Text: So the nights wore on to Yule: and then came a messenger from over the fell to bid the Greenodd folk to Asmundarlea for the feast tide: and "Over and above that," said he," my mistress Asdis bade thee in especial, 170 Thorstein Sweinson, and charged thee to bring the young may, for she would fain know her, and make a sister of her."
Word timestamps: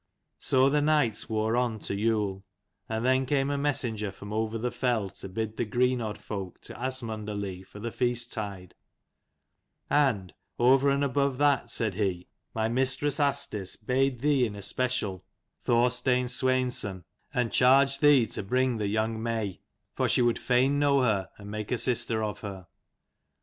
So 0.39 0.67
the 0.67 0.81
nights 0.81 1.29
wore 1.29 1.55
on 1.55 1.77
to 1.81 1.93
Yule: 1.93 2.43
and 2.89 3.05
then 3.05 3.27
came 3.27 3.51
a 3.51 3.55
messenger 3.59 4.11
from 4.11 4.33
over 4.33 4.57
the 4.57 4.71
fell 4.71 5.11
to 5.11 5.29
bid 5.29 5.57
the 5.57 5.63
Greenodd 5.67 6.17
folk 6.17 6.59
to 6.61 6.73
Asmundarlea 6.73 7.63
for 7.67 7.79
the 7.79 7.91
feast 7.91 8.33
tide: 8.33 8.73
and 9.91 10.33
"Over 10.57 10.89
and 10.89 11.03
above 11.03 11.37
that," 11.37 11.69
said 11.69 11.93
he," 11.93 12.25
my 12.55 12.67
mistress 12.67 13.19
Asdis 13.19 13.75
bade 13.75 14.21
thee 14.21 14.43
in 14.47 14.55
especial, 14.55 15.23
170 15.65 15.65
Thorstein 15.65 16.25
Sweinson, 16.27 17.03
and 17.31 17.51
charged 17.53 18.01
thee 18.01 18.25
to 18.25 18.41
bring 18.41 18.77
the 18.77 18.87
young 18.87 19.21
may, 19.21 19.59
for 19.93 20.09
she 20.09 20.23
would 20.23 20.39
fain 20.39 20.79
know 20.79 21.01
her, 21.03 21.29
and 21.37 21.51
make 21.51 21.71
a 21.71 21.77
sister 21.77 22.23
of 22.23 22.39
her." 22.39 22.65